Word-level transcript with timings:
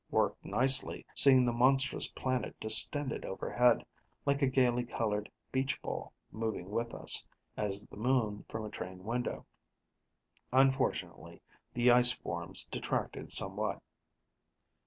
Worked 0.09 0.43
nicely, 0.45 1.05
seeing 1.13 1.45
the 1.45 1.51
monstrous 1.53 2.07
planet 2.07 2.59
distended 2.59 3.23
overhead, 3.23 3.85
like 4.25 4.41
a 4.41 4.47
gaily 4.49 4.83
colored 4.83 5.29
beach 5.51 5.79
ball 5.83 6.11
moving 6.31 6.71
with 6.71 6.91
us, 6.95 7.23
as 7.55 7.85
the 7.85 7.97
moon 7.97 8.43
from 8.49 8.65
a 8.65 8.71
train 8.71 9.03
window. 9.03 9.45
Unfortunately, 10.51 11.39
the 11.75 11.91
ice 11.91 12.11
forms 12.13 12.63
detracted 12.71 13.31
somewhat. 13.31 13.79